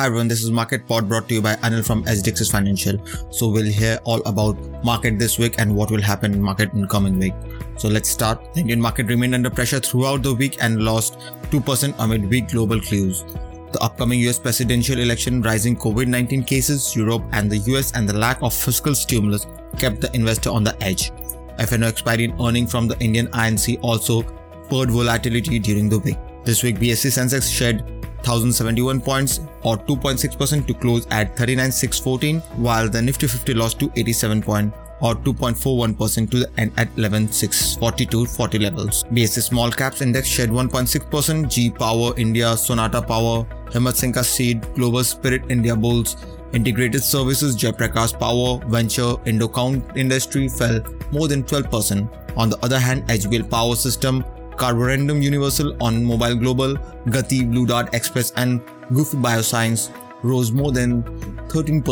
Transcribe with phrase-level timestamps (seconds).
[0.00, 2.96] Hi everyone, this is Market Pod brought to you by Anil from SDX's Financial.
[3.30, 6.88] So we'll hear all about market this week and what will happen in market in
[6.88, 7.34] coming week.
[7.76, 8.54] So let's start.
[8.54, 11.18] The Indian market remained under pressure throughout the week and lost
[11.50, 13.24] 2% amid weak global clues.
[13.72, 18.42] The upcoming US presidential election, rising COVID-19 cases, Europe and the US and the lack
[18.42, 19.46] of fiscal stimulus
[19.76, 21.10] kept the investor on the edge.
[21.58, 24.22] FNO expiry in earning from the Indian INC also
[24.64, 26.16] spurred volatility during the week.
[26.42, 33.00] This week, BSE Sensex shed 1071 points or 2.6% to close at 39614 while the
[33.00, 39.04] Nifty 50 lost to 87 points or 2.41% to the end at 11642 levels.
[39.04, 45.06] BSE Small Caps Index shed 1.6%, GE Power India, Sonata Power, Himmat Singha Seed, Globus
[45.06, 46.16] Spirit India Bulls,
[46.52, 50.80] Integrated Services, Jaiprakash Power, Venture, Indocount Industry fell
[51.12, 52.36] more than 12%.
[52.36, 54.24] On the other hand, HBL Power System,
[54.60, 56.74] Carborundum Universal OnMobile Global,
[57.06, 58.60] Gati, Blue Dart Express, and
[58.92, 59.90] Gufic Bioscience
[60.22, 61.02] rose more than
[61.48, 61.82] 13%.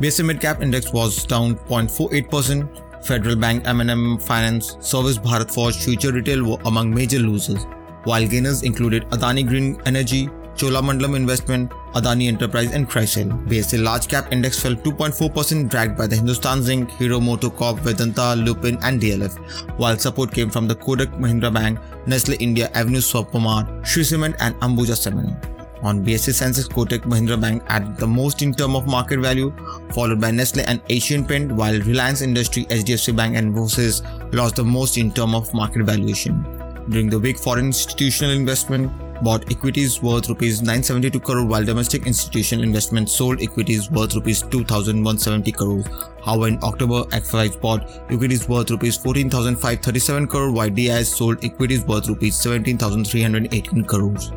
[0.00, 3.04] BSE Midcap Index was down 0.48%.
[3.04, 7.66] Federal Bank, M&M Finance, Service Bharat Forge, Future Retail were among major losers,
[8.04, 10.30] while gainers included Adani Green Energy,
[10.60, 13.28] Cholamandalam Investment, Adani Enterprise and Crisil.
[13.48, 18.76] BSE Large Cap Index fell 2.4% dragged by the Hindustan Zinc, Hero MotoCorp, Vedanta, Lupin
[18.82, 19.38] and DLF,
[19.78, 24.54] while support came from the Kotak Mahindra Bank, Nestle India, Avenue Supermart, Shree Cement and
[24.56, 25.34] Ambuja Cement.
[25.82, 29.50] On BSE Sensex, Kotak Mahindra Bank added the most in terms of market value,
[29.94, 34.02] followed by Nestle and Asian Paint, while Reliance Industry, HDFC Bank and Infosys
[34.34, 36.44] lost the most in terms of market valuation.
[36.90, 42.64] During the week, foreign institutional investment bought equities worth rupees 972 crore while domestic institutional
[42.64, 45.82] investment sold equities worth rupees 2170 crore.
[46.24, 52.08] However, in October, XYZ bought equities worth rupees 14537 crore while DIS sold equities worth
[52.08, 54.32] rupees 17318 crores.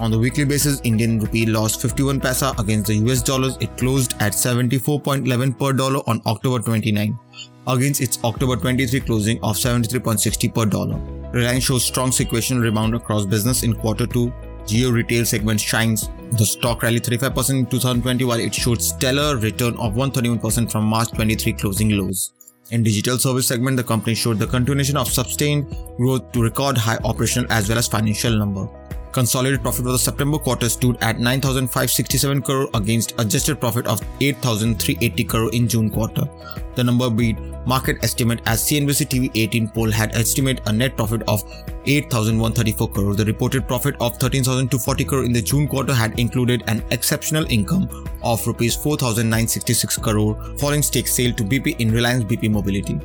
[0.00, 3.56] On the weekly basis, Indian rupee lost 51 paisa against the US dollars.
[3.60, 7.18] It closed at 74.11 per dollar on October 29
[7.66, 11.17] against its October 23 closing of 73.60 per dollar.
[11.32, 14.32] Reliance shows strong sequential rebound across business in quarter 2.
[14.66, 16.08] Jio Retail segment shines.
[16.32, 21.10] The stock rallied 35% in 2020 while it showed stellar return of 131% from March
[21.12, 22.32] 23 closing lows.
[22.70, 26.98] In digital service segment, the company showed the continuation of sustained growth to record high
[27.04, 28.68] operational as well as financial number.
[29.12, 35.24] Consolidated profit for the September quarter stood at 9,567 crore against adjusted profit of 8,380
[35.24, 36.28] crore in June quarter.
[36.74, 41.22] The number beat market estimate as CNBC TV 18 poll had estimated a net profit
[41.26, 41.42] of
[41.86, 43.14] 8,134 crore.
[43.14, 47.88] The reported profit of 13,240 crore in the June quarter had included an exceptional income
[48.22, 53.00] of rupees 4,966 crore following stake sale to BP in Reliance BP Mobility.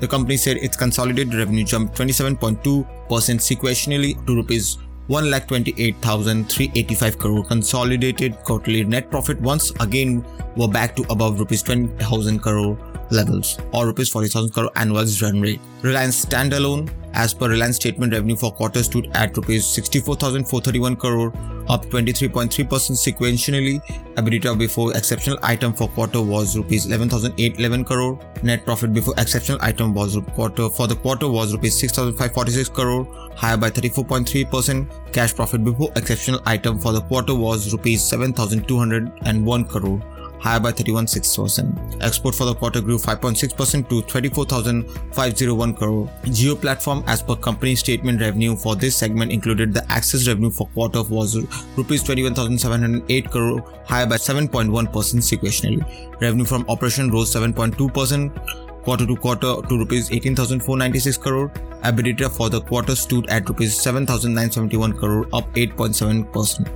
[0.00, 4.78] The company said its consolidated revenue jumped 27.2% sequentially to rupees
[5.08, 10.24] 1,28,385 crore consolidated quarterly net profit once again
[10.56, 12.76] were back to above rupees 20,000 crore
[13.10, 15.60] levels or rupees 40,000 crore annualized run rate.
[15.82, 21.32] Reliance standalone as per Reliance statement revenue for quarter stood at rupees 64,431 crore
[21.68, 22.68] up 23.3%
[23.04, 23.80] sequentially.
[24.14, 28.18] EBITDA before exceptional item for quarter was rupees 11,811 crore.
[28.42, 33.56] Net profit before exceptional item was quarter for the quarter was rupees 6,546 crore, higher
[33.56, 35.12] by 34.3%.
[35.12, 42.02] Cash profit before exceptional item for the quarter was rupees 7,201 crore higher by 31.6%.
[42.02, 46.06] Export for the quarter grew 5.6% to 24,501 crore.
[46.24, 50.68] Jio platform as per company statement revenue for this segment included the access revenue for
[50.68, 51.36] quarter was
[51.76, 56.20] rupees 21,708 crore, higher by 7.1% sequentially.
[56.20, 61.48] Revenue from operation rose 7.2% quarter to quarter to rupees 18,496 crore.
[61.82, 66.68] EBITDA for the quarter stood at rupees 7,971 crore, up 8.7%.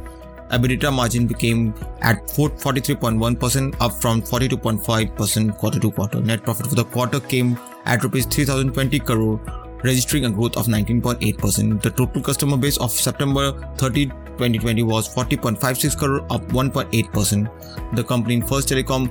[0.50, 6.21] EBITDA margin became at 43.1% up from 42.5% quarter to quarter.
[6.21, 9.41] Net profit for the quarter came at rupees 3020 crore
[9.83, 11.81] registering a growth of 19.8%.
[11.81, 17.96] The total customer base of September 30, 2020 was 40.56 crore, up 1.8%.
[17.96, 19.11] The company first telecom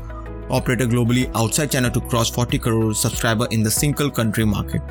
[0.49, 4.81] operator globally outside China to cross 40 crore subscriber in the single country market.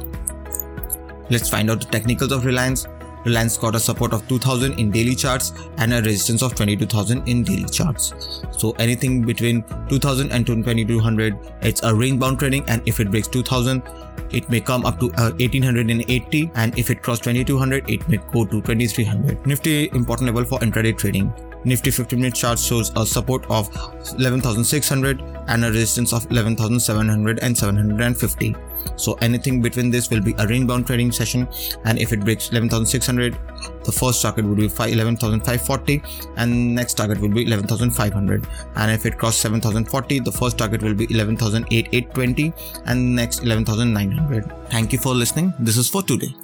[1.30, 2.86] Let's find out the technicals of Reliance.
[3.24, 7.42] Reliance got a support of 2000 in daily charts and a resistance of 22000 in
[7.42, 8.42] daily charts.
[8.56, 13.28] So anything between 2000 and 2200, it's a range bound trading and if it breaks
[13.28, 13.82] 2000,
[14.30, 18.44] it may come up to uh, 1880 and if it crosses 2200, it may go
[18.44, 19.46] to 2300.
[19.46, 21.32] Nifty important level for intraday trading.
[21.64, 23.68] Nifty 15 minute chart shows a support of
[24.18, 28.54] 11,600 and a resistance of 11,700 and 750.
[28.96, 31.48] So anything between this will be a range bound trading session.
[31.84, 33.36] And if it breaks 11,600,
[33.84, 36.02] the first target would be 11,540
[36.36, 38.46] and next target will be 11,500.
[38.76, 42.52] And if it crosses 7,040, the first target will be 11,820
[42.86, 44.52] and next 11,900.
[44.70, 45.54] Thank you for listening.
[45.58, 46.34] This is for today.